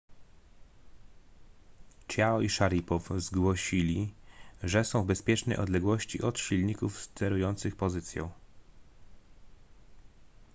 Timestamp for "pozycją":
7.75-8.29